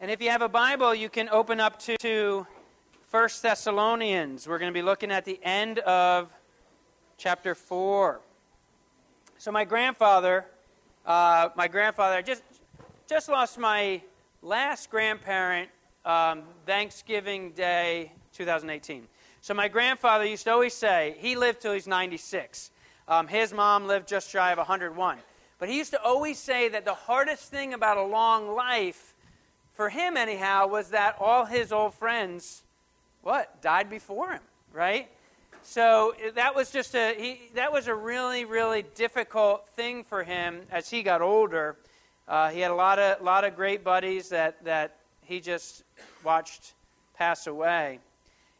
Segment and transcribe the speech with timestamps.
[0.00, 2.46] And if you have a Bible, you can open up to, to
[3.10, 4.46] 1 Thessalonians.
[4.46, 6.32] We're going to be looking at the end of
[7.16, 8.20] chapter 4.
[9.38, 10.46] So, my grandfather,
[11.04, 12.44] uh, my grandfather, I just,
[13.08, 14.00] just lost my
[14.40, 15.68] last grandparent
[16.04, 19.08] um, Thanksgiving Day 2018.
[19.40, 22.70] So, my grandfather used to always say, he lived till he's 96.
[23.08, 25.18] Um, his mom lived just shy of 101.
[25.58, 29.07] But he used to always say that the hardest thing about a long life
[29.78, 32.64] for him, anyhow, was that all his old friends,
[33.22, 34.40] what, died before him,
[34.72, 35.08] right?
[35.62, 40.62] So that was just a he, that was a really really difficult thing for him
[40.72, 41.76] as he got older.
[42.26, 45.84] Uh, he had a lot of lot of great buddies that that he just
[46.24, 46.74] watched
[47.14, 48.00] pass away,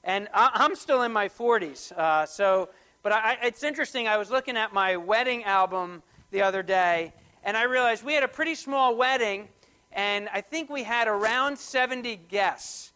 [0.04, 1.90] and I, am still in my 40s.
[1.90, 2.68] Uh, so,
[3.02, 4.06] but I, it's interesting.
[4.06, 7.12] I was looking at my wedding album the other day,
[7.42, 9.48] and I realized we had a pretty small wedding,
[9.98, 12.93] and I think we had around 70 guests.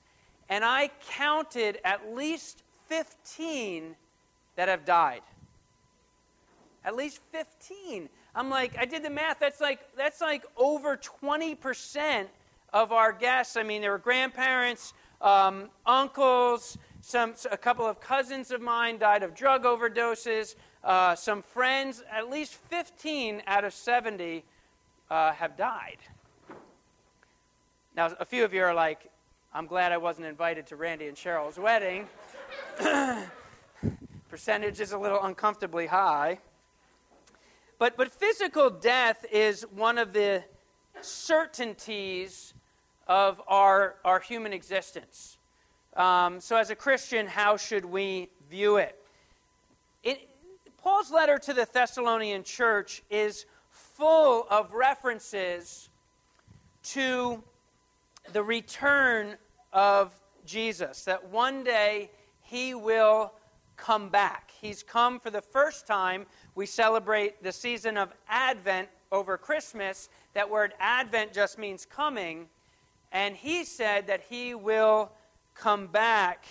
[0.49, 3.97] And I counted at least 15
[4.55, 5.23] that have died.
[6.85, 8.09] At least 15.
[8.37, 9.41] I'm like, I did the math.
[9.41, 12.27] That's like that's like over 20%
[12.73, 13.57] of our guests.
[13.57, 19.25] I mean, there were grandparents, um, uncles, some a couple of cousins of mine died
[19.25, 20.55] of drug overdoses.
[20.85, 24.45] Uh, some friends, at least 15 out of 70
[25.11, 25.99] uh, have died.
[27.95, 29.11] Now, a few of you are like,
[29.53, 32.09] I'm glad I wasn't invited to Randy and Cheryl's wedding.
[34.31, 36.39] Percentage is a little uncomfortably high.
[37.79, 40.43] But, but physical death is one of the
[41.03, 42.55] certainties
[43.07, 45.37] of our, our human existence.
[45.95, 48.99] Um, so, as a Christian, how should we view it?
[50.03, 50.31] it?
[50.79, 55.91] Paul's letter to the Thessalonian church is full of references
[56.85, 57.45] to
[58.33, 59.37] the return
[59.73, 60.13] of
[60.45, 63.33] Jesus, that one day he will
[63.77, 64.53] come back.
[64.61, 66.27] He's come for the first time.
[66.55, 70.09] We celebrate the season of Advent over Christmas.
[70.35, 72.47] That word Advent just means coming.
[73.11, 75.13] And he said that he will
[75.55, 76.47] come back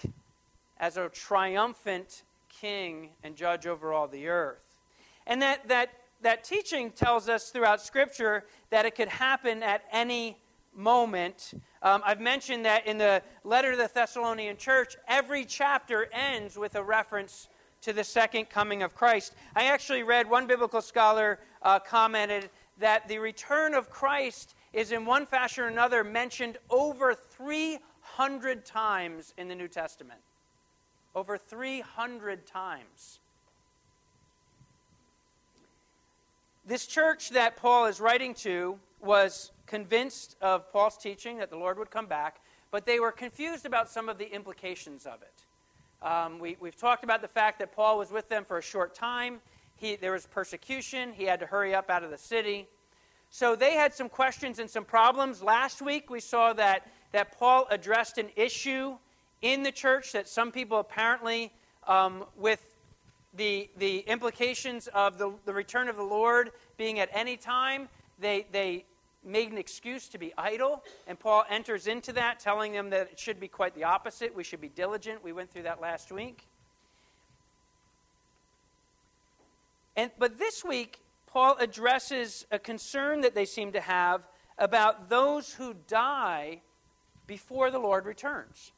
[0.79, 4.77] as a triumphant king and judge over all the earth.
[5.25, 5.89] And that, that,
[6.21, 10.37] that teaching tells us throughout Scripture that it could happen at any
[10.75, 11.53] moment.
[11.81, 16.75] Um, I've mentioned that in the letter to the Thessalonian church, every chapter ends with
[16.75, 17.47] a reference
[17.81, 19.33] to the second coming of Christ.
[19.55, 22.49] I actually read one biblical scholar uh, commented
[22.79, 29.33] that the return of Christ is in one fashion or another mentioned over 300 times
[29.37, 30.19] in the New Testament.
[31.13, 33.19] Over 300 times.
[36.65, 41.79] This church that Paul is writing to was convinced of Paul's teaching that the Lord
[41.79, 46.05] would come back, but they were confused about some of the implications of it.
[46.05, 48.93] Um, we, have talked about the fact that Paul was with them for a short
[48.93, 49.39] time.
[49.77, 51.13] He, there was persecution.
[51.13, 52.67] He had to hurry up out of the city.
[53.29, 55.41] So they had some questions and some problems.
[55.41, 58.97] Last week we saw that, that Paul addressed an issue
[59.41, 61.53] in the church that some people apparently,
[61.87, 62.75] um, with
[63.37, 67.87] the, the implications of the, the return of the Lord being at any time,
[68.19, 68.83] they, they
[69.23, 73.19] made an excuse to be idle, and Paul enters into that, telling them that it
[73.19, 74.35] should be quite the opposite.
[74.35, 75.23] We should be diligent.
[75.23, 76.47] We went through that last week.
[79.95, 84.21] And, but this week, Paul addresses a concern that they seem to have
[84.57, 86.61] about those who die
[87.27, 88.71] before the Lord returns.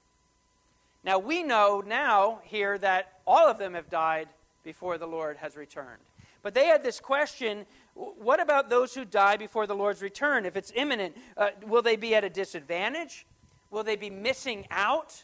[1.04, 4.30] Now, we know now here that all of them have died
[4.64, 6.02] before the Lord has returned.
[6.42, 7.66] But they had this question
[7.96, 10.46] what about those who die before the Lord's return?
[10.46, 13.26] If it's imminent, uh, will they be at a disadvantage?
[13.70, 15.24] Will they be missing out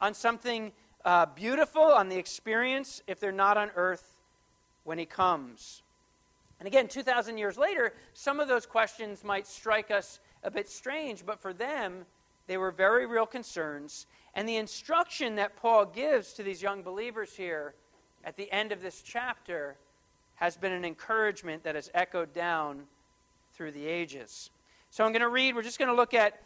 [0.00, 0.72] on something
[1.04, 4.20] uh, beautiful, on the experience, if they're not on earth
[4.84, 5.82] when He comes?
[6.58, 11.24] And again, 2,000 years later, some of those questions might strike us a bit strange,
[11.24, 12.04] but for them,
[12.46, 14.06] they were very real concerns.
[14.34, 17.74] And the instruction that Paul gives to these young believers here
[18.24, 19.76] at the end of this chapter
[20.38, 22.84] has been an encouragement that has echoed down
[23.52, 24.50] through the ages.
[24.90, 26.40] So I'm going to read, we're just going to look at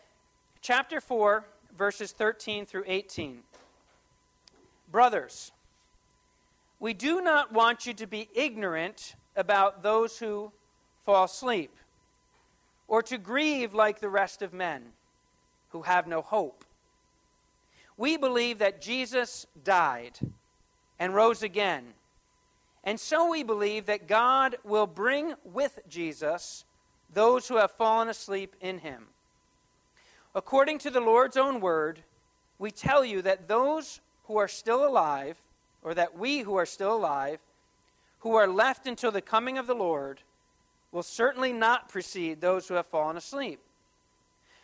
[0.62, 1.44] chapter 4,
[1.76, 3.40] verses 13 through 18.
[4.90, 5.52] Brothers,
[6.80, 10.52] we do not want you to be ignorant about those who
[11.04, 11.76] fall asleep,
[12.88, 14.84] or to grieve like the rest of men
[15.68, 16.64] who have no hope.
[17.98, 20.18] We believe that Jesus died
[20.98, 21.94] and rose again
[22.84, 26.64] and so we believe that God will bring with Jesus
[27.12, 29.06] those who have fallen asleep in him.
[30.34, 32.02] according to the Lord's own word,
[32.58, 35.36] we tell you that those who are still alive,
[35.82, 37.38] or that we who are still alive,
[38.20, 40.20] who are left until the coming of the Lord,
[40.90, 43.60] will certainly not precede those who have fallen asleep.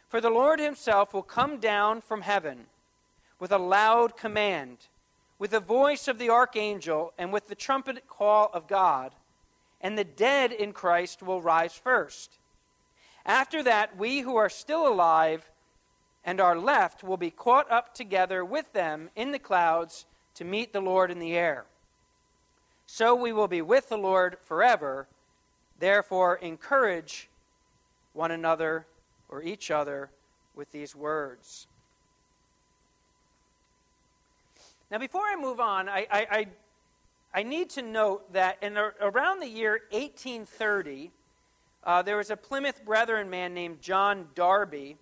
[0.08, 2.66] For the Lord himself will come down from heaven
[3.38, 4.78] with a loud command,
[5.38, 9.12] with the voice of the archangel, and with the trumpet call of God,
[9.80, 12.38] and the dead in Christ will rise first.
[13.24, 15.50] After that, we who are still alive
[16.24, 20.72] and are left will be caught up together with them in the clouds to meet
[20.72, 21.64] the Lord in the air.
[22.86, 25.06] So we will be with the Lord forever.
[25.78, 27.28] Therefore, encourage
[28.12, 28.86] one another
[29.28, 30.10] or each other
[30.54, 31.66] with these words.
[34.90, 36.46] Now, before I move on, I, I, I,
[37.34, 41.10] I need to note that in around the year 1830,
[41.84, 44.96] uh, there was a Plymouth Brethren man named John Darby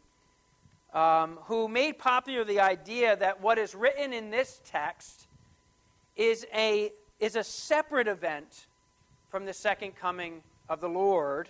[0.93, 5.29] um, who made popular the idea that what is written in this text
[6.17, 6.91] is a,
[7.21, 8.67] is a separate event
[9.29, 11.49] from the second coming of the Lord,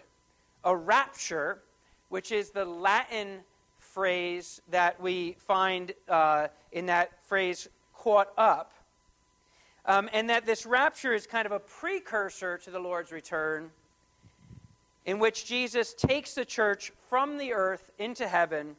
[0.62, 1.62] a rapture,
[2.10, 3.38] which is the Latin
[3.78, 7.68] phrase that we find uh, in that phrase
[8.06, 8.72] caught up.
[9.84, 13.70] Um, and that this rapture is kind of a precursor to the Lord's return,
[15.04, 18.76] in which Jesus takes the church from the earth into heaven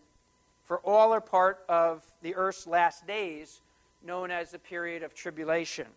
[0.64, 3.60] for all or part of the earth's last days,
[4.02, 5.88] known as the period of tribulation.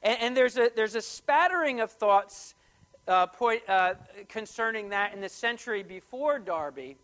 [0.00, 2.54] And, and there's, a, there's a spattering of thoughts
[3.08, 3.94] uh, point, uh,
[4.28, 6.96] concerning that in the century before Darby.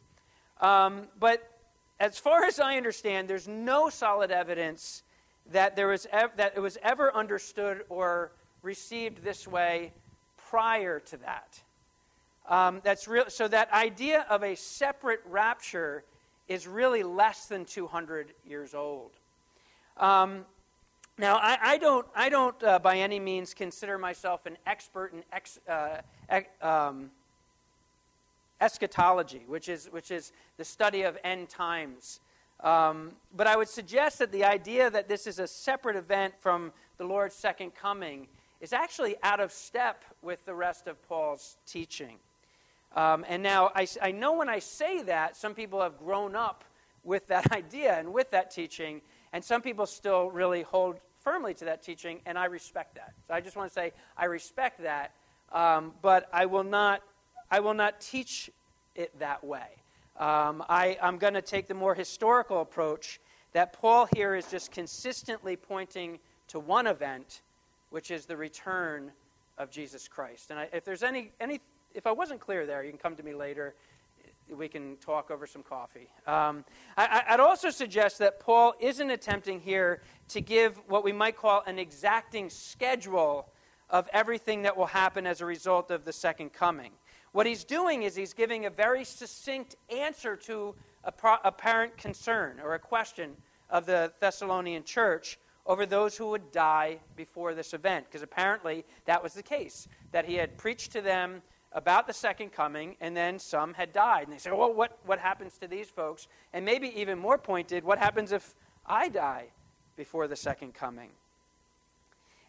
[0.60, 1.50] Um, but
[2.00, 5.02] as far as I understand, there's no solid evidence
[5.52, 8.32] that, there was ev- that it was ever understood or
[8.62, 9.92] received this way
[10.36, 11.62] prior to that.
[12.48, 16.04] Um, that's real, so that idea of a separate rapture
[16.48, 19.12] is really less than 200 years old.
[19.96, 20.44] Um,
[21.16, 25.22] now, I, I, don't, I don't uh, by any means consider myself an expert in
[25.32, 26.00] ex, uh,
[26.60, 27.10] um,
[28.64, 32.20] eschatology, which is, which is the study of end times.
[32.60, 36.72] Um, but I would suggest that the idea that this is a separate event from
[36.96, 38.26] the Lord's second coming
[38.60, 42.16] is actually out of step with the rest of Paul's teaching.
[42.96, 46.64] Um, and now, I, I know when I say that, some people have grown up
[47.02, 49.02] with that idea and with that teaching,
[49.32, 53.12] and some people still really hold firmly to that teaching, and I respect that.
[53.26, 55.12] So I just want to say I respect that,
[55.52, 57.02] um, but I will not,
[57.54, 58.50] I will not teach
[58.96, 59.68] it that way.
[60.18, 63.20] Um, I, I'm going to take the more historical approach
[63.52, 66.18] that Paul here is just consistently pointing
[66.48, 67.42] to one event,
[67.90, 69.12] which is the return
[69.56, 70.50] of Jesus Christ.
[70.50, 71.60] And I, if there's any, any,
[71.94, 73.76] if I wasn't clear there, you can come to me later
[74.50, 76.08] we can talk over some coffee.
[76.26, 76.64] Um,
[76.96, 81.62] I, would also suggest that Paul isn't attempting here to give what we might call
[81.68, 83.48] an exacting schedule
[83.90, 86.90] of everything that will happen as a result of the second coming.
[87.34, 90.72] What he's doing is he's giving a very succinct answer to
[91.02, 93.32] a pro- apparent concern or a question
[93.68, 99.20] of the Thessalonian church over those who would die before this event, because apparently that
[99.20, 101.42] was the case, that he had preached to them
[101.72, 104.28] about the second coming, and then some had died.
[104.28, 106.28] And they say, well, what, what happens to these folks?
[106.52, 108.54] And maybe even more pointed, what happens if
[108.86, 109.46] I die
[109.96, 111.10] before the second coming?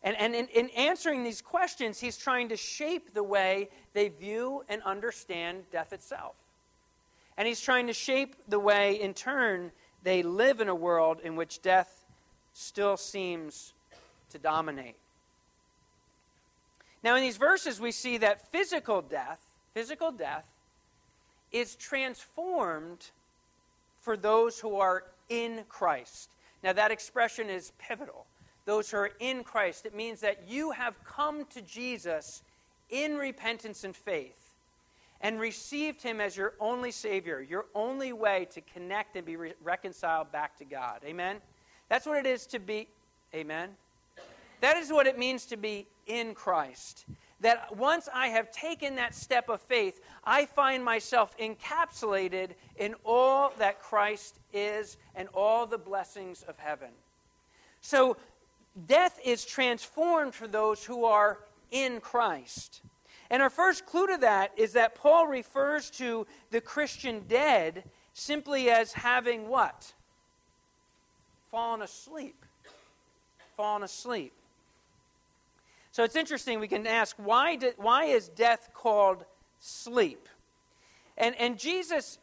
[0.06, 4.64] And, and in, in answering these questions, he's trying to shape the way they view
[4.70, 6.36] and understand death itself.
[7.38, 9.72] And he's trying to shape the way, in turn,
[10.04, 12.06] they live in a world in which death
[12.54, 13.74] still seems
[14.30, 14.96] to dominate.
[17.04, 19.40] Now, in these verses, we see that physical death,
[19.74, 20.46] physical death,
[21.52, 23.10] is transformed
[24.02, 26.30] for those who are in Christ.
[26.64, 28.28] Now, that expression is pivotal.
[28.66, 29.86] Those who are in Christ.
[29.86, 32.42] It means that you have come to Jesus
[32.90, 34.46] in repentance and faith
[35.22, 39.54] and received him as your only Savior, your only way to connect and be re-
[39.64, 41.02] reconciled back to God.
[41.06, 41.38] Amen?
[41.90, 42.88] That's what it is to be.
[43.34, 43.70] Amen?
[44.62, 47.06] That is what it means to be in Christ.
[47.42, 53.54] That once I have taken that step of faith, I find myself encapsulated in all
[53.60, 56.90] that Christ is and all the blessings of heaven.
[57.82, 58.18] So,
[58.88, 61.40] death is transformed for those who are
[61.72, 62.82] in Christ.
[63.30, 68.70] And our first clue to that is that Paul refers to the Christian dead simply
[68.70, 69.94] as having what?
[71.52, 72.46] Fallen asleep.
[73.58, 74.34] Fallen asleep.
[75.92, 79.24] So it's interesting, we can ask, why, did, why is death called
[79.60, 80.28] sleep?
[81.18, 82.20] And, and Jesus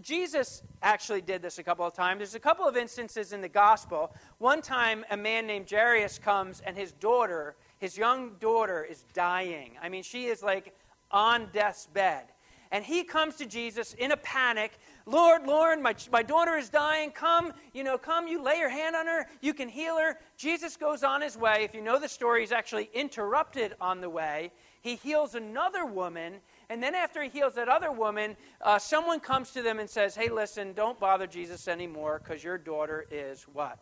[0.00, 2.18] Jesus actually did this a couple of times.
[2.18, 4.14] There's a couple of instances in the gospel.
[4.38, 9.72] One time, a man named Jairus comes, and his daughter, his young daughter, is dying.
[9.82, 10.74] I mean, she is like
[11.10, 12.24] on death's bed.
[12.70, 14.78] And he comes to Jesus in a panic.
[15.06, 17.10] Lord, Lord, my, my daughter is dying.
[17.10, 19.26] Come, you know, come, you lay your hand on her.
[19.40, 20.18] You can heal her.
[20.36, 21.64] Jesus goes on his way.
[21.64, 24.52] If you know the story, he's actually interrupted on the way.
[24.82, 26.34] He heals another woman.
[26.70, 30.14] And then after he heals that other woman, uh, someone comes to them and says,
[30.14, 33.78] Hey, listen, don't bother Jesus anymore because your daughter is what?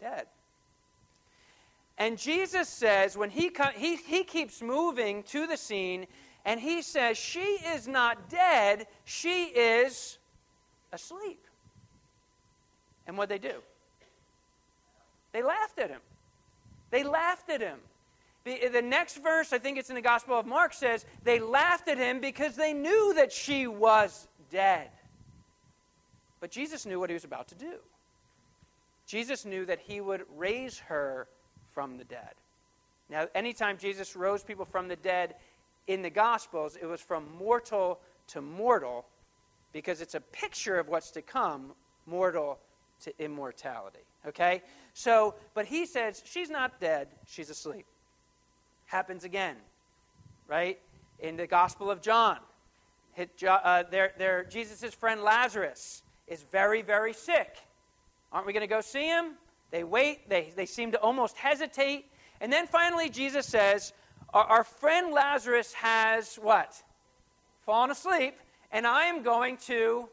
[0.00, 0.26] Dead.
[1.98, 6.06] And Jesus says, when he, he, he keeps moving to the scene,
[6.44, 10.18] and he says, She is not dead, she is
[10.92, 11.42] asleep.
[13.06, 13.62] And what they do?
[15.32, 16.00] They laughed at him.
[16.90, 17.78] They laughed at him.
[18.46, 21.88] The, the next verse, I think it's in the Gospel of Mark, says, They laughed
[21.88, 24.88] at him because they knew that she was dead.
[26.38, 27.74] But Jesus knew what he was about to do.
[29.04, 31.26] Jesus knew that he would raise her
[31.74, 32.34] from the dead.
[33.10, 35.34] Now, anytime Jesus rose people from the dead,
[35.88, 37.98] in the Gospels, it was from mortal
[38.28, 39.06] to mortal
[39.72, 41.72] because it's a picture of what's to come,
[42.06, 42.60] mortal
[43.02, 44.04] to immortality.
[44.24, 44.62] Okay?
[44.94, 47.86] So, but he says, she's not dead, she's asleep.
[48.86, 49.56] Happens again,
[50.48, 50.78] right?
[51.18, 52.38] In the Gospel of John.
[53.18, 57.56] Uh, their, their, Jesus' friend Lazarus is very, very sick.
[58.32, 59.34] Aren't we going to go see him?
[59.70, 62.06] They wait, they, they seem to almost hesitate.
[62.40, 63.92] And then finally, Jesus says,
[64.34, 66.82] our, our friend Lazarus has what?
[67.64, 68.34] Fallen asleep,
[68.70, 70.08] and I am going to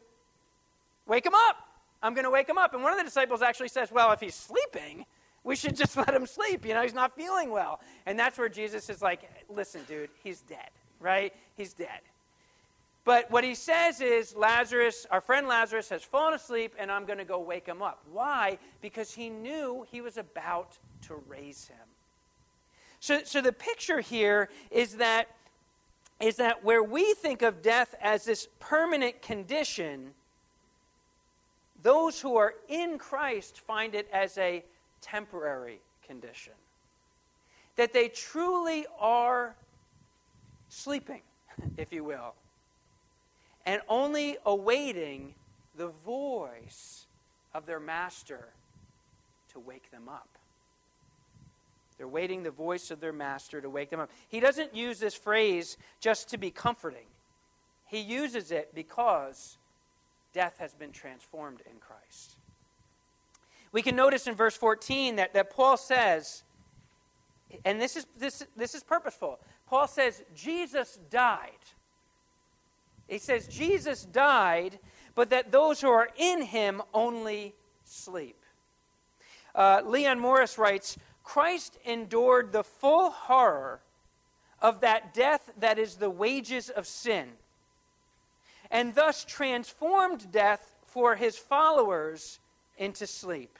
[1.06, 1.56] wake him up.
[2.02, 2.74] I'm going to wake him up.
[2.74, 5.06] And one of the disciples actually says, Well, if he's sleeping,
[5.44, 6.64] we should just let him sleep.
[6.66, 7.80] You know, he's not feeling well.
[8.06, 11.32] And that's where Jesus is like, Listen, dude, he's dead, right?
[11.56, 12.00] He's dead.
[13.04, 17.18] But what he says is, Lazarus, our friend Lazarus, has fallen asleep, and I'm going
[17.18, 18.02] to go wake him up.
[18.10, 18.58] Why?
[18.80, 21.76] Because he knew he was about to raise him.
[23.00, 25.28] So, so the picture here is that,
[26.18, 30.14] is that where we think of death as this permanent condition,
[31.82, 34.64] those who are in Christ find it as a
[35.04, 36.54] temporary condition.
[37.76, 39.54] That they truly are
[40.68, 41.22] sleeping,
[41.76, 42.34] if you will,
[43.66, 45.34] and only awaiting
[45.76, 47.06] the voice
[47.52, 48.48] of their master
[49.52, 50.28] to wake them up.
[51.96, 54.10] They're waiting the voice of their master to wake them up.
[54.28, 57.06] He doesn't use this phrase just to be comforting,
[57.86, 59.58] he uses it because
[60.32, 62.36] death has been transformed in Christ.
[63.74, 66.44] We can notice in verse 14 that, that Paul says,
[67.64, 69.40] and this is, this, this is purposeful.
[69.66, 71.50] Paul says, Jesus died.
[73.08, 74.78] He says, Jesus died,
[75.16, 77.52] but that those who are in him only
[77.84, 78.40] sleep.
[79.56, 83.80] Uh, Leon Morris writes, Christ endured the full horror
[84.62, 87.26] of that death that is the wages of sin,
[88.70, 92.38] and thus transformed death for his followers
[92.78, 93.58] into sleep.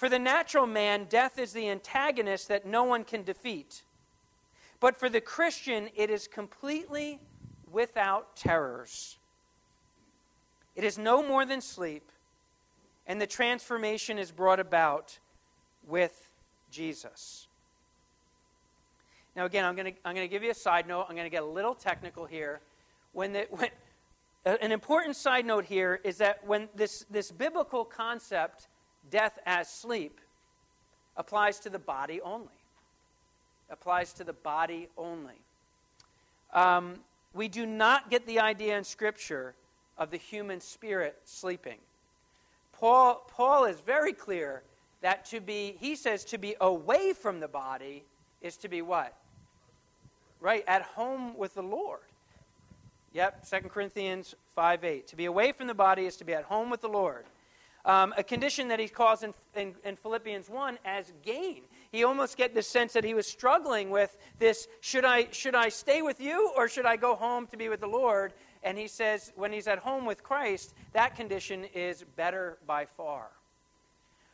[0.00, 3.82] For the natural man, death is the antagonist that no one can defeat.
[4.80, 7.20] But for the Christian, it is completely
[7.70, 9.18] without terrors.
[10.74, 12.10] It is no more than sleep,
[13.06, 15.18] and the transformation is brought about
[15.86, 16.30] with
[16.70, 17.46] Jesus.
[19.36, 21.08] Now, again, I'm going to I'm to give you a side note.
[21.10, 22.62] I'm going to get a little technical here.
[23.12, 23.68] When, the, when
[24.46, 28.68] an important side note here is that when this, this biblical concept,
[29.08, 30.20] death as sleep,
[31.16, 32.48] applies to the body only.
[33.70, 35.40] Applies to the body only.
[36.52, 36.96] Um,
[37.32, 39.54] we do not get the idea in Scripture
[39.96, 41.78] of the human spirit sleeping.
[42.72, 44.62] Paul, Paul is very clear
[45.02, 48.04] that to be, he says, to be away from the body
[48.40, 49.14] is to be what?
[50.40, 52.00] Right, at home with the Lord.
[53.12, 55.06] Yep, 2 Corinthians 5 8.
[55.08, 57.26] To be away from the body is to be at home with the Lord.
[57.84, 61.62] Um, a condition that he calls in, in, in, Philippians 1 as gain.
[61.90, 65.70] He almost get the sense that he was struggling with this should I, should I
[65.70, 68.34] stay with you or should I go home to be with the Lord?
[68.62, 73.30] And he says, when he's at home with Christ, that condition is better by far.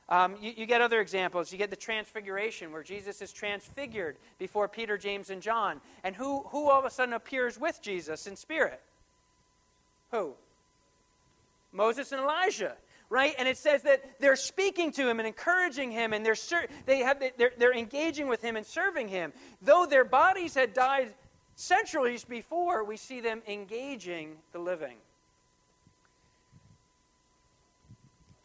[0.09, 1.51] Um, you, you, get other examples.
[1.51, 5.81] You get the transfiguration, where Jesus is transfigured before Peter, James, and John.
[6.05, 8.81] And who, who all of a sudden appears with Jesus in spirit?
[10.13, 10.35] Who?
[11.73, 12.77] Moses and Elijah,
[13.09, 13.35] right?
[13.39, 16.99] And it says that they're speaking to him and encouraging him, and they're, ser- they
[16.99, 19.33] have, they're, they're engaging with him and serving him.
[19.63, 21.15] Though their bodies had died
[21.55, 24.97] centuries before, we see them engaging the living.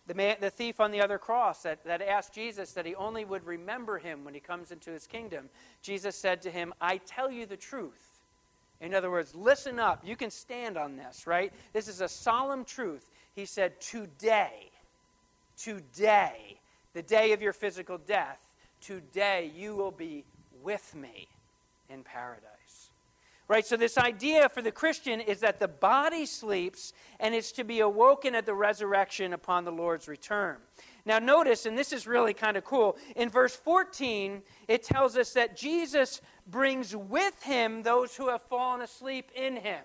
[0.08, 3.24] The, man, the thief on the other cross that, that asked Jesus that he only
[3.24, 5.50] would remember him when he comes into his kingdom,
[5.82, 8.20] Jesus said to him, I tell you the truth.
[8.82, 10.02] In other words, listen up.
[10.04, 11.54] You can stand on this, right?
[11.72, 13.10] This is a solemn truth.
[13.36, 14.72] He said, Today,
[15.58, 16.60] today,
[16.94, 18.40] the day of your physical death,
[18.82, 20.26] today you will be
[20.64, 21.28] with me
[21.90, 22.48] in paradise.
[23.48, 23.66] Right?
[23.66, 27.82] So, this idea for the Christian is that the body sleeps and is to be
[27.82, 30.58] awoken at the resurrection upon the Lord's return.
[31.06, 35.34] Now, notice, and this is really kind of cool, in verse 14, it tells us
[35.34, 39.84] that Jesus brings with him those who have fallen asleep in him.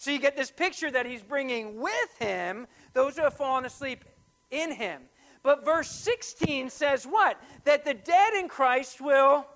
[0.00, 4.02] So, you get this picture that he's bringing with him those who have fallen asleep
[4.50, 5.02] in him.
[5.42, 7.38] But verse 16 says what?
[7.64, 9.46] That the dead in Christ will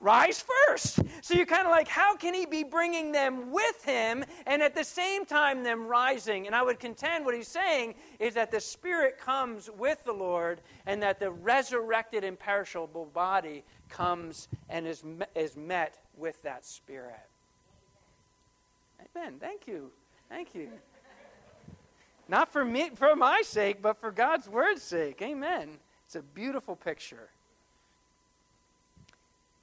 [0.00, 0.98] rise first.
[1.22, 4.74] So you're kind of like, how can he be bringing them with him and at
[4.74, 6.46] the same time them rising?
[6.46, 10.62] And I would contend what he's saying is that the Spirit comes with the Lord
[10.84, 15.04] and that the resurrected imperishable body comes and is,
[15.36, 17.20] is met with that Spirit.
[19.16, 19.34] Amen.
[19.40, 19.90] Thank you.
[20.28, 20.68] Thank you.
[22.28, 25.22] Not for me, for my sake, but for God's word's sake.
[25.22, 25.78] Amen.
[26.04, 27.30] It's a beautiful picture.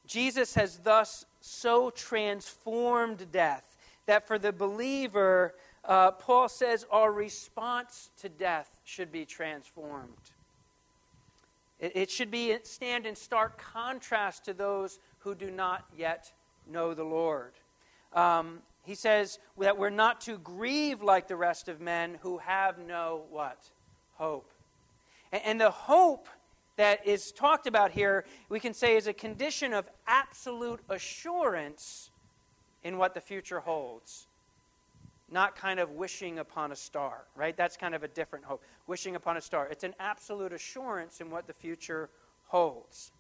[0.08, 8.10] Jesus has thus so transformed death that for the believer, uh, Paul says our response
[8.22, 10.14] to death should be transformed.
[11.80, 16.32] It, it should be stand in stark contrast to those who do not yet
[16.68, 17.54] know the Lord.
[18.14, 22.78] Um, he says that we're not to grieve like the rest of men who have
[22.78, 23.70] no what?
[24.14, 24.52] Hope.
[25.32, 26.28] And, and the hope
[26.78, 32.12] that is talked about here, we can say is a condition of absolute assurance
[32.84, 34.28] in what the future holds.
[35.32, 37.58] Not kind of wishing upon a star, right?
[37.58, 38.64] That's kind of a different hope.
[38.86, 39.68] Wishing upon a star.
[39.68, 42.10] It's an absolute assurance in what the future
[42.48, 43.12] holds.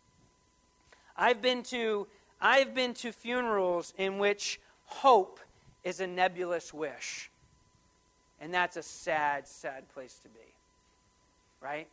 [1.17, 2.07] I've been to
[2.41, 5.39] I've been to funerals in which hope
[5.85, 7.29] is a nebulous wish.
[8.41, 10.39] And that's a sad, sad place to be.
[11.61, 11.87] Right?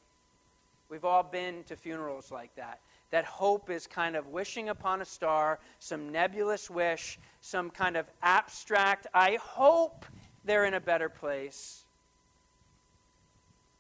[0.89, 2.81] We've all been to funerals like that.
[3.13, 8.07] That hope is kind of wishing upon a star, some nebulous wish, some kind of
[8.23, 10.07] abstract, I hope
[10.45, 11.85] they're in a better place.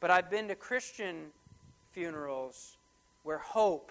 [0.00, 1.26] But I've been to Christian
[1.92, 2.76] funerals
[3.22, 3.90] where hope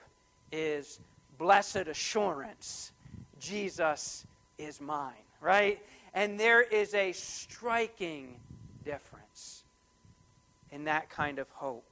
[0.51, 0.99] is
[1.37, 2.91] blessed assurance
[3.39, 4.25] Jesus
[4.59, 5.81] is mine, right?
[6.13, 8.35] And there is a striking
[8.83, 9.63] difference
[10.71, 11.85] in that kind of hope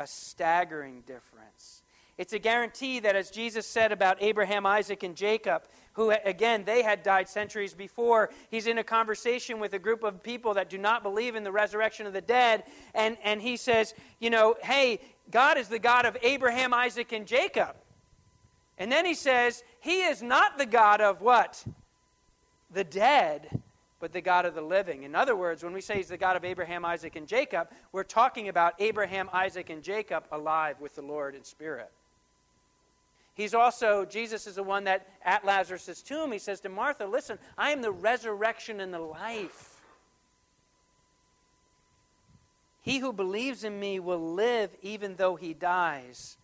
[0.00, 1.82] a staggering difference.
[2.16, 6.82] It's a guarantee that, as Jesus said about Abraham, Isaac, and Jacob, who, again, they
[6.82, 10.78] had died centuries before, he's in a conversation with a group of people that do
[10.78, 12.64] not believe in the resurrection of the dead.
[12.94, 17.26] And, and he says, You know, hey, God is the God of Abraham, Isaac, and
[17.26, 17.76] Jacob.
[18.78, 21.62] And then he says, He is not the God of what?
[22.72, 23.60] The dead,
[24.00, 25.02] but the God of the living.
[25.02, 28.02] In other words, when we say he's the God of Abraham, Isaac, and Jacob, we're
[28.02, 31.90] talking about Abraham, Isaac, and Jacob alive with the Lord in spirit.
[33.34, 37.38] He's also, Jesus is the one that at Lazarus' tomb, he says to Martha, Listen,
[37.56, 39.80] I am the resurrection and the life.
[42.82, 46.38] He who believes in me will live even though he dies,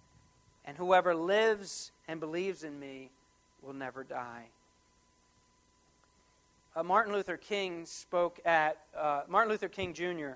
[0.64, 3.10] and whoever lives and believes in me
[3.62, 4.46] will never die.
[6.76, 10.32] Uh, Martin Luther King spoke at, uh, Martin Luther King Jr.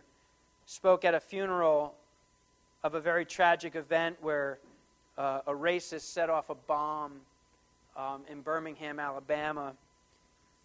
[0.65, 1.95] spoke at a funeral
[2.83, 4.59] of a very tragic event where
[5.19, 7.13] uh, a racist set off a bomb
[7.95, 9.75] um, in Birmingham, Alabama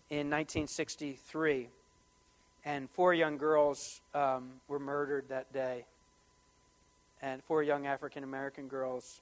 [0.09, 1.67] in 1963.
[2.63, 5.83] And four young girls um, were murdered that day,
[7.21, 9.19] and four young African American girls.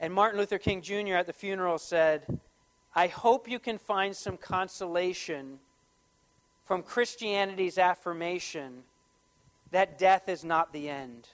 [0.00, 1.14] And Martin Luther King Jr.
[1.14, 2.26] at the funeral said,
[2.94, 5.58] I hope you can find some consolation
[6.64, 8.84] from Christianity's affirmation
[9.72, 11.28] that death is not the end.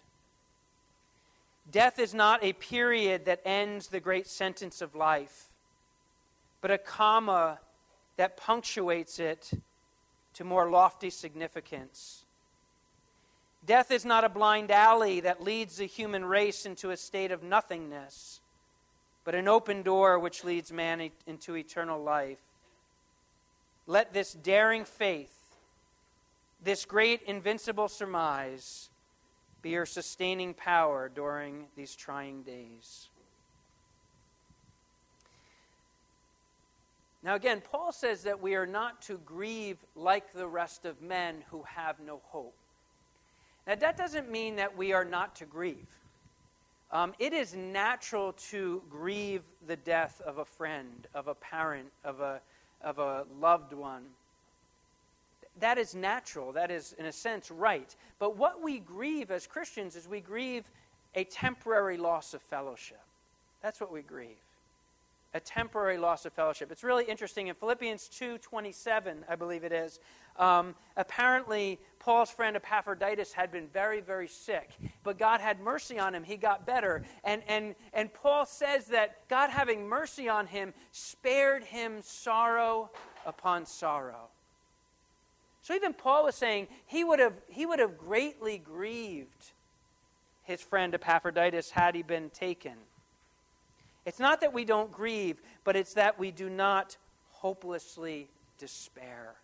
[1.71, 5.53] Death is not a period that ends the great sentence of life,
[6.63, 7.61] but a comma
[8.17, 9.51] that punctuates it
[10.35, 12.25] to more lofty significance.
[13.67, 17.43] Death is not a blind alley that leads the human race into a state of
[17.43, 18.41] nothingness
[19.31, 22.41] but an open door which leads man into eternal life.
[23.87, 25.33] Let this daring faith,
[26.61, 28.91] this great invincible surmise,
[29.63, 33.09] be your sustaining power during these trying days.
[37.23, 41.45] Now, again, Paul says that we are not to grieve like the rest of men
[41.53, 42.57] who have no hope.
[43.65, 46.00] Now, that doesn't mean that we are not to grieve.
[46.93, 52.21] Um, it is natural to grieve the death of a friend, of a parent, of
[52.21, 52.41] a,
[52.83, 54.03] of a loved one.
[55.61, 56.53] That is natural.
[56.53, 57.95] That is, in a sense, right.
[58.19, 60.65] But what we grieve as Christians is we grieve
[61.15, 63.01] a temporary loss of fellowship.
[63.63, 64.37] That's what we grieve
[65.35, 66.73] a temporary loss of fellowship.
[66.73, 67.49] It's really interesting.
[67.49, 70.01] In Philippians 2.27, I believe it is,
[70.37, 74.71] um, apparently Paul's friend Epaphroditus had been very, very sick,
[75.05, 76.25] but God had mercy on him.
[76.25, 77.05] He got better.
[77.25, 82.91] And, and, and Paul says that God, having mercy on him, spared him sorrow
[83.27, 84.29] upon sorrow.
[85.63, 89.53] So even Paul was saying he would have, he would have greatly grieved
[90.43, 92.73] his friend Epaphroditus had he been taken.
[94.07, 96.97] It's not that we don't grieve, but it's that we do not
[97.31, 99.35] hopelessly despair.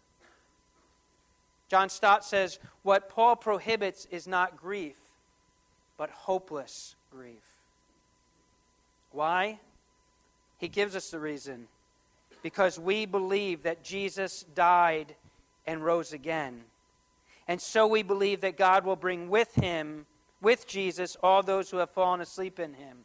[1.69, 4.97] John Stott says, What Paul prohibits is not grief,
[5.97, 7.45] but hopeless grief.
[9.11, 9.59] Why?
[10.59, 11.69] He gives us the reason.
[12.43, 15.17] Because we believe that Jesus died
[15.67, 16.63] and rose again.
[17.49, 20.07] And so we believe that God will bring with him,
[20.41, 22.99] with Jesus, all those who have fallen asleep in him.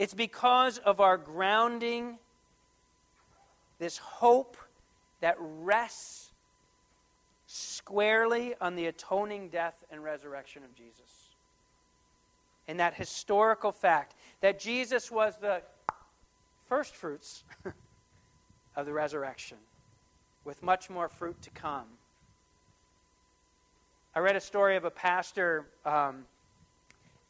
[0.00, 2.18] It's because of our grounding,
[3.78, 4.56] this hope
[5.20, 6.30] that rests
[7.46, 11.34] squarely on the atoning death and resurrection of Jesus.
[12.66, 15.60] And that historical fact that Jesus was the
[16.66, 17.44] first fruits
[18.76, 19.58] of the resurrection,
[20.46, 21.84] with much more fruit to come.
[24.14, 26.24] I read a story of a pastor um,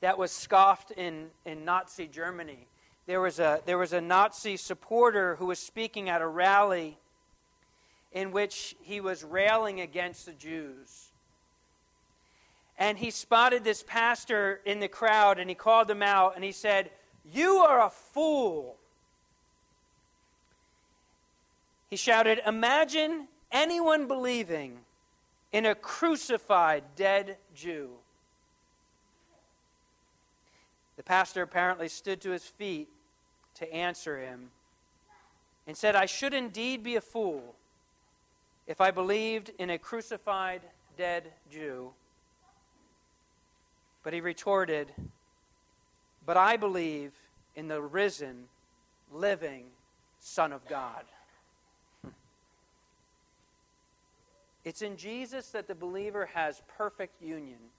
[0.00, 2.66] that was scoffed in, in Nazi Germany.
[3.06, 6.98] There was, a, there was a Nazi supporter who was speaking at a rally
[8.12, 11.10] in which he was railing against the Jews.
[12.78, 16.52] And he spotted this pastor in the crowd and he called him out and he
[16.52, 16.90] said,
[17.30, 18.76] You are a fool.
[21.90, 24.78] He shouted, Imagine anyone believing
[25.52, 27.90] in a crucified dead Jew.
[31.00, 32.90] The pastor apparently stood to his feet
[33.54, 34.50] to answer him
[35.66, 37.54] and said, I should indeed be a fool
[38.66, 40.60] if I believed in a crucified
[40.98, 41.92] dead Jew.
[44.02, 44.92] But he retorted,
[46.26, 47.14] But I believe
[47.56, 48.48] in the risen,
[49.10, 49.68] living
[50.18, 51.04] Son of God.
[54.66, 57.70] It's in Jesus that the believer has perfect union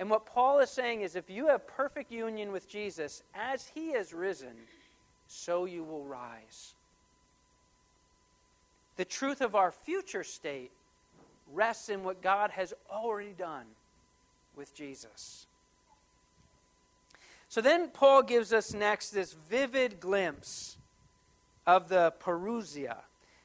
[0.00, 3.92] and what Paul is saying is if you have perfect union with Jesus, as he
[3.92, 4.54] has risen,
[5.28, 6.72] so you will rise.
[8.96, 10.70] The truth of our future state
[11.52, 13.66] rests in what God has already done
[14.56, 15.46] with Jesus.
[17.50, 20.78] So then Paul gives us next this vivid glimpse
[21.66, 22.96] of the parousia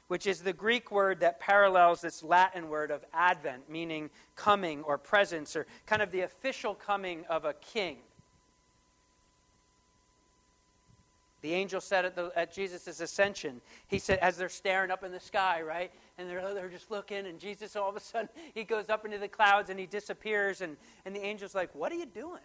[0.08, 4.98] which is the Greek word that parallels this Latin word of advent, meaning coming or
[4.98, 7.98] presence, or kind of the official coming of a king.
[11.42, 15.20] The angel said at, at Jesus' ascension, he said, as they're staring up in the
[15.20, 15.92] sky, right?
[16.18, 19.18] And they're, they're just looking, and Jesus all of a sudden, he goes up into
[19.18, 22.40] the clouds and he disappears, and, and the angel's like, What are you doing?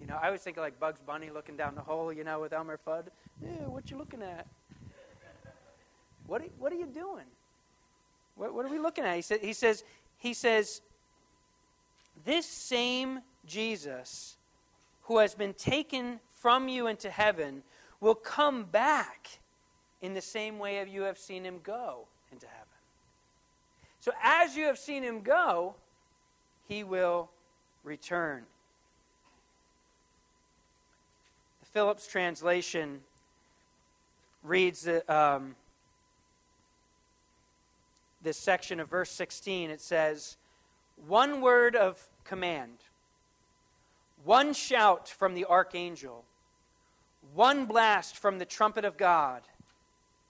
[0.00, 2.40] You know, I always think of like Bugs Bunny looking down the hole, you know,
[2.40, 3.06] with Elmer Fudd.
[3.42, 4.46] Yeah, what you looking at?
[6.28, 7.24] What are, what are you doing?
[8.36, 9.16] What, what are we looking at?
[9.16, 9.82] He, sa- he says,
[10.18, 10.82] he says,
[12.24, 14.36] this same Jesus
[15.04, 17.62] who has been taken from you into heaven
[18.00, 19.38] will come back
[20.02, 22.68] in the same way as you have seen him go into heaven.
[24.00, 25.74] So as you have seen him go,
[26.68, 27.30] he will
[27.82, 28.44] return.
[31.60, 33.00] The Phillips translation
[34.42, 35.08] reads that.
[35.08, 35.56] Um,
[38.22, 40.36] this section of verse 16, it says,
[41.06, 42.78] One word of command,
[44.24, 46.24] one shout from the archangel,
[47.34, 49.42] one blast from the trumpet of God,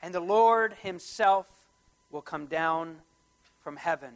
[0.03, 1.67] and the Lord himself
[2.11, 2.97] will come down
[3.63, 4.15] from heaven.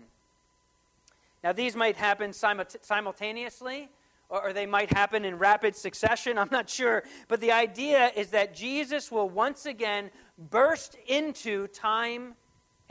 [1.43, 3.89] Now, these might happen simultaneously,
[4.29, 6.39] or they might happen in rapid succession.
[6.39, 7.03] I'm not sure.
[7.29, 12.35] But the idea is that Jesus will once again burst into time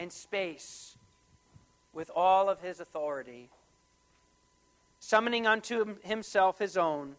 [0.01, 0.97] and space
[1.93, 3.49] with all of his authority,
[4.99, 7.15] summoning unto himself his own,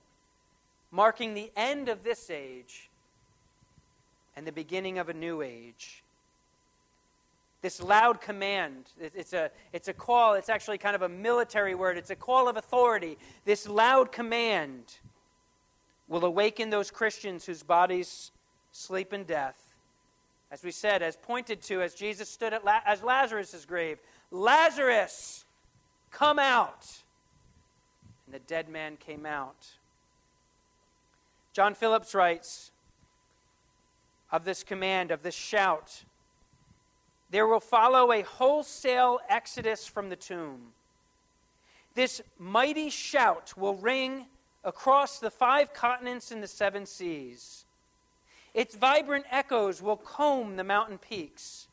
[0.90, 2.90] marking the end of this age
[4.35, 6.03] and the beginning of a new age.
[7.62, 8.87] this loud command.
[9.01, 12.49] It's a, it's a call, it's actually kind of a military word, it's a call
[12.49, 13.16] of authority.
[13.45, 14.97] This loud command
[16.09, 18.33] will awaken those Christians whose bodies
[18.73, 19.62] sleep in death.
[20.53, 23.99] As we said, as pointed to as Jesus stood at La- as Lazarus' grave
[24.31, 25.47] Lazarus,
[26.11, 26.87] come out.
[28.27, 29.67] And the dead man came out.
[31.55, 32.71] John Phillips writes
[34.31, 36.05] of this command, of this shout
[37.33, 40.75] there will follow a wholesale exodus from the tomb.
[41.95, 44.27] This mighty shout will ring
[44.62, 47.65] across the five continents and the seven seas.
[48.55, 51.69] Its vibrant echoes will comb the mountain peaks,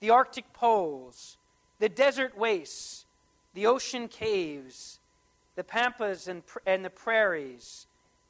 [0.00, 1.36] the Arctic poles,
[1.78, 3.04] the desert wastes,
[3.54, 4.98] the ocean caves,
[5.56, 7.86] the pampas and, and the prairies,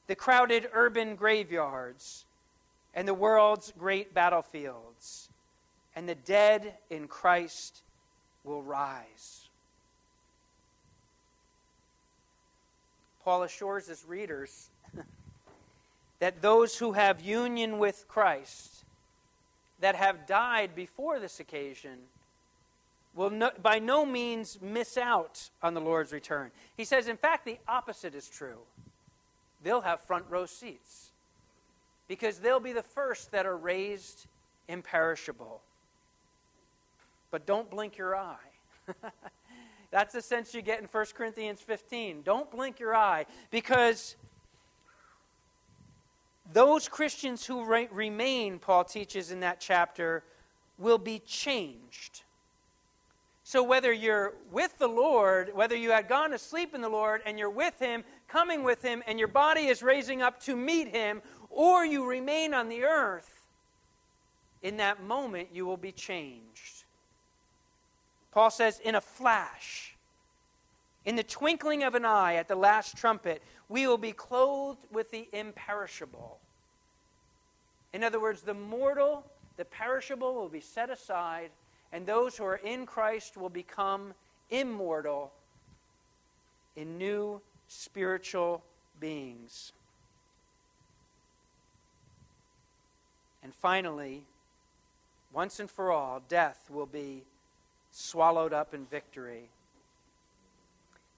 [0.09, 2.25] the crowded urban graveyards,
[2.95, 5.29] and the world's great battlefields
[5.95, 7.83] and the dead in Christ
[8.45, 9.49] will rise.
[13.25, 14.71] Paul assures his readers
[16.23, 18.85] that those who have union with Christ,
[19.81, 21.99] that have died before this occasion,
[23.17, 26.53] will no, by no means miss out on the Lord's return.
[26.77, 28.61] He says, in fact, the opposite is true.
[29.65, 31.11] They'll have front row seats
[32.07, 34.27] because they'll be the first that are raised
[34.69, 35.61] imperishable
[37.33, 38.37] but don't blink your eye.
[39.91, 42.23] That's the sense you get in 1 Corinthians 15.
[42.23, 44.15] Don't blink your eye because
[46.51, 50.25] those Christians who re- remain, Paul teaches in that chapter,
[50.79, 52.23] will be changed.
[53.45, 57.23] So, whether you're with the Lord, whether you had gone to sleep in the Lord
[57.27, 60.89] and you're with Him, coming with Him, and your body is raising up to meet
[60.89, 63.47] Him, or you remain on the earth,
[64.63, 66.85] in that moment you will be changed.
[68.31, 69.95] Paul says, in a flash,
[71.05, 73.43] in the twinkling of an eye at the last trumpet,
[73.73, 76.39] we will be clothed with the imperishable.
[77.95, 79.25] In other words, the mortal,
[79.57, 81.49] the perishable will be set aside,
[81.91, 84.13] and those who are in Christ will become
[84.51, 85.33] immortal
[86.77, 88.63] in new spiritual
[89.01, 89.73] beings.
[93.43, 94.25] And finally,
[95.33, 97.23] once and for all, death will be
[97.91, 99.49] swallowed up in victory.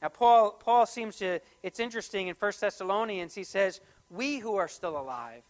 [0.05, 4.69] Now, Paul, Paul seems to, it's interesting in 1 Thessalonians, he says, We who are
[4.69, 5.41] still alive.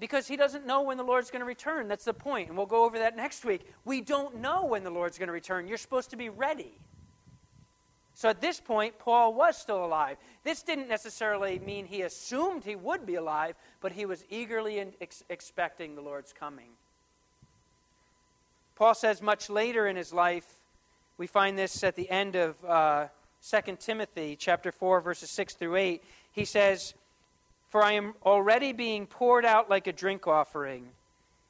[0.00, 1.86] Because he doesn't know when the Lord's going to return.
[1.88, 2.48] That's the point.
[2.48, 3.70] And we'll go over that next week.
[3.84, 5.68] We don't know when the Lord's going to return.
[5.68, 6.72] You're supposed to be ready.
[8.14, 10.16] So at this point, Paul was still alive.
[10.42, 15.24] This didn't necessarily mean he assumed he would be alive, but he was eagerly ex-
[15.28, 16.70] expecting the Lord's coming.
[18.76, 20.57] Paul says much later in his life,
[21.18, 23.08] we find this at the end of uh,
[23.42, 26.02] 2 Timothy chapter 4, verses 6 through 8.
[26.30, 26.94] He says,
[27.68, 30.90] For I am already being poured out like a drink offering,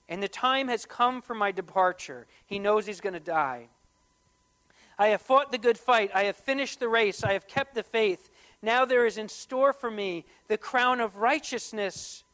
[0.08, 2.26] and the time has come for my departure.
[2.46, 3.68] He knows he's going to die.
[4.98, 6.10] I have fought the good fight.
[6.14, 7.22] I have finished the race.
[7.22, 8.30] I have kept the faith.
[8.62, 12.24] Now there is in store for me the crown of righteousness,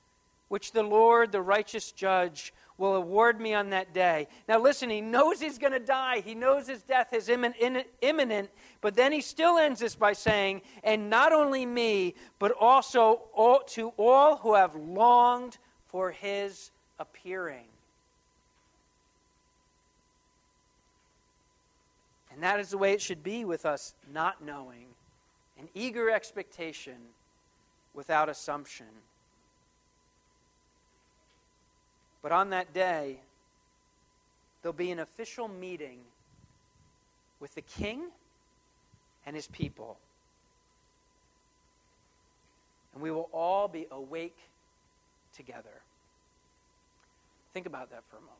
[0.49, 4.27] which the Lord, the righteous judge, will award me on that day.
[4.49, 6.21] Now, listen, he knows he's going to die.
[6.21, 11.09] He knows his death is imminent, but then he still ends this by saying, And
[11.09, 17.67] not only me, but also all, to all who have longed for his appearing.
[22.33, 24.87] And that is the way it should be with us not knowing,
[25.57, 26.97] an eager expectation
[27.95, 28.89] without assumption.
[32.25, 33.21] But on that day,
[34.63, 35.99] there'll be an official meeting
[37.39, 38.05] with the king
[39.27, 39.99] and his people.
[42.95, 44.39] And we will all be awake
[45.37, 45.83] together.
[47.53, 48.39] Think about that for a moment.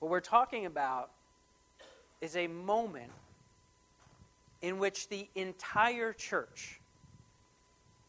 [0.00, 1.10] What we're talking about
[2.22, 3.12] is a moment
[4.62, 6.80] in which the entire church,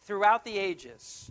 [0.05, 1.29] throughout the ages,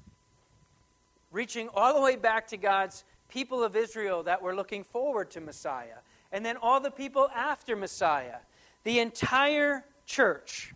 [1.30, 5.40] reaching all the way back to God's people of Israel that were looking forward to
[5.40, 5.98] Messiah,
[6.32, 8.36] and then all the people after Messiah.
[8.84, 10.74] The entire church.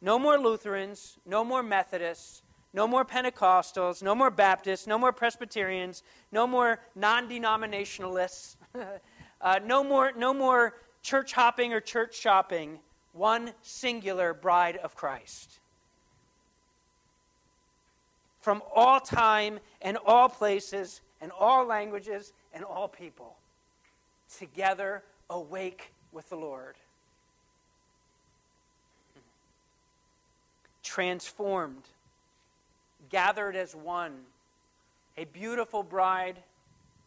[0.00, 2.42] No more Lutherans, no more Methodists,
[2.72, 8.56] no more Pentecostals, no more Baptists, no more Presbyterians, no more non denominationalists,
[9.40, 12.78] uh, no, more, no more church hopping or church shopping.
[13.12, 15.60] One singular bride of Christ
[18.44, 23.36] from all time and all places and all languages and all people
[24.36, 26.74] together awake with the Lord.
[30.82, 31.84] Transformed,
[33.08, 34.12] gathered as one,
[35.16, 36.36] a beautiful bride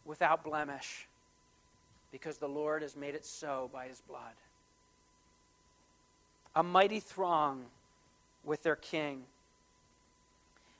[0.04, 1.06] without blemish,
[2.10, 4.34] because the Lord has made it so by his blood.
[6.56, 7.66] A mighty throng
[8.42, 9.22] with their king.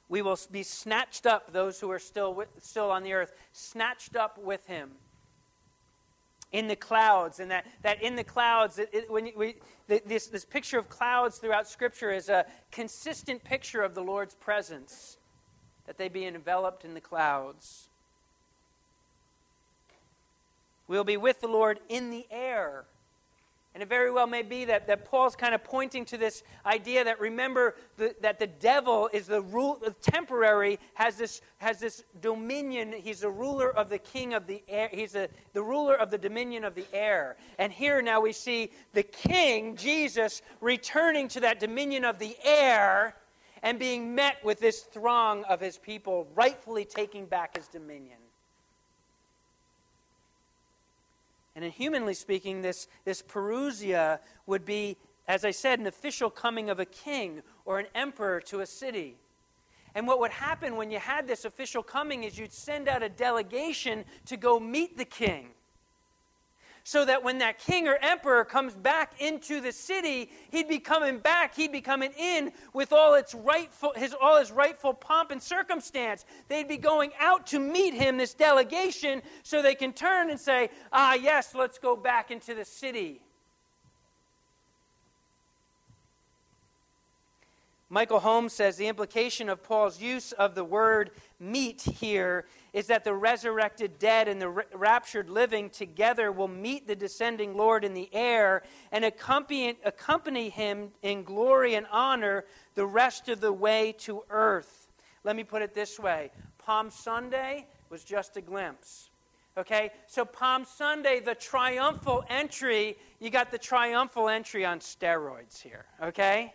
[0.08, 4.16] We will be snatched up, those who are still, with, still on the earth, snatched
[4.16, 4.92] up with him
[6.50, 7.40] in the clouds.
[7.40, 11.38] And that, that in the clouds, it, it, when we, this, this picture of clouds
[11.38, 15.18] throughout Scripture is a consistent picture of the Lord's presence,
[15.86, 17.88] that they be enveloped in the clouds.
[20.86, 22.84] We'll be with the Lord in the air.
[23.78, 27.04] And it very well may be that, that Paul's kind of pointing to this idea
[27.04, 32.92] that remember the, that the devil is the rule, temporary, has this, has this dominion.
[32.92, 34.88] He's the ruler of the king of the air.
[34.90, 37.36] He's a, the ruler of the dominion of the air.
[37.60, 43.14] And here now we see the king, Jesus, returning to that dominion of the air
[43.62, 48.18] and being met with this throng of his people, rightfully taking back his dominion.
[51.58, 56.70] And in humanly speaking, this, this Parousia would be, as I said, an official coming
[56.70, 59.16] of a king or an emperor to a city.
[59.96, 63.08] And what would happen when you had this official coming is you'd send out a
[63.08, 65.48] delegation to go meet the king
[66.88, 71.18] so that when that king or emperor comes back into the city, he'd be coming
[71.18, 75.42] back, he'd be coming in with all its rightful his all his rightful pomp and
[75.42, 76.24] circumstance.
[76.48, 80.70] They'd be going out to meet him, this delegation, so they can turn and say,
[80.90, 83.20] "Ah, yes, let's go back into the city."
[87.90, 93.04] Michael Holmes says the implication of Paul's use of the word meet here is that
[93.04, 98.09] the resurrected dead and the raptured living together will meet the descending Lord in the
[98.12, 104.22] air and accompany, accompany him in glory and honor the rest of the way to
[104.31, 104.88] earth.
[105.24, 109.11] Let me put it this way Palm Sunday was just a glimpse.
[109.57, 115.85] Okay, so Palm Sunday, the triumphal entry, you got the triumphal entry on steroids here,
[116.00, 116.54] okay?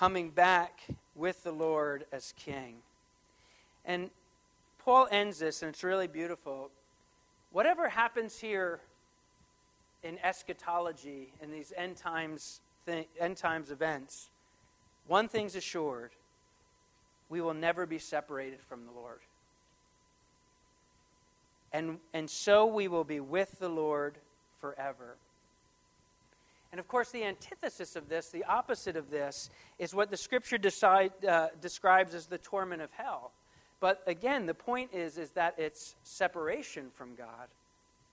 [0.00, 0.80] coming back
[1.20, 2.76] with the Lord as king.
[3.84, 4.10] And
[4.78, 6.70] Paul ends this, and it's really beautiful.
[7.52, 8.80] Whatever happens here
[10.02, 12.62] in eschatology, in these end times,
[13.20, 14.30] end times events,
[15.06, 16.12] one thing's assured
[17.28, 19.20] we will never be separated from the Lord.
[21.72, 24.16] And, and so we will be with the Lord
[24.58, 25.16] forever.
[26.72, 30.58] And of course, the antithesis of this, the opposite of this, is what the scripture
[30.58, 33.32] decide, uh, describes as the torment of hell.
[33.80, 37.48] But again, the point is, is that it's separation from God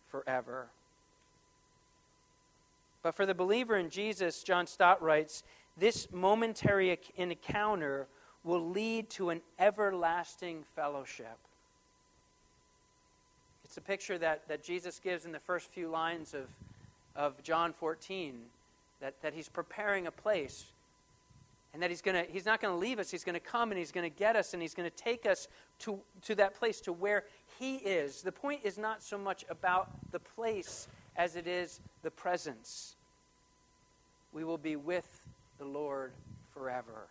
[0.10, 0.68] forever.
[3.04, 5.44] But for the believer in Jesus, John Stott writes,
[5.78, 8.08] this momentary encounter
[8.44, 11.38] will lead to an everlasting fellowship.
[13.64, 16.48] It's a picture that, that Jesus gives in the first few lines of
[17.18, 18.36] of John 14
[19.02, 20.66] that, that he's preparing a place
[21.74, 23.12] and that he's, gonna, he's not going to leave us.
[23.12, 25.26] He's going to come and he's going to get us and he's going to take
[25.26, 25.48] us
[25.80, 27.26] to, to that place to where
[27.60, 28.22] he is.
[28.22, 32.96] The point is not so much about the place as it is the presence.
[34.32, 35.22] We will be with
[35.58, 36.14] the Lord
[36.54, 37.08] forever.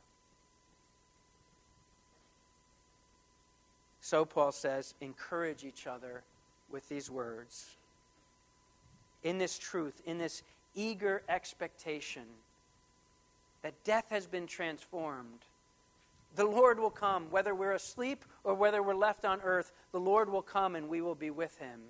[4.01, 6.23] So, Paul says, encourage each other
[6.71, 7.77] with these words
[9.27, 10.43] in this truth, in this
[10.77, 12.23] eager expectation
[13.63, 15.41] that death has been transformed.
[16.37, 20.31] The Lord will come, whether we're asleep or whether we're left on earth, the Lord
[20.31, 21.81] will come and we will be with him.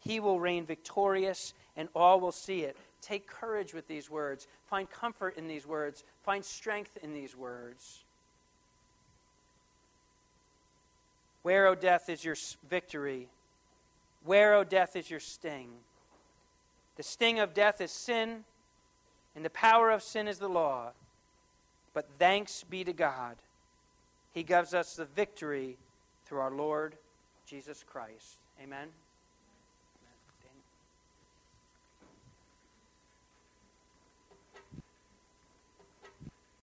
[0.00, 2.76] He will reign victorious and all will see it.
[3.00, 4.48] Take courage with these words.
[4.66, 6.02] Find comfort in these words.
[6.24, 8.02] Find strength in these words.
[11.42, 12.36] Where, O death, is your
[12.68, 13.28] victory?
[14.24, 15.70] Where, O death, is your sting?
[16.96, 18.44] The sting of death is sin,
[19.34, 20.90] and the power of sin is the law.
[21.94, 23.36] But thanks be to God.
[24.32, 25.76] He gives us the victory
[26.24, 26.96] through our Lord
[27.46, 28.38] Jesus Christ.
[28.62, 28.88] Amen.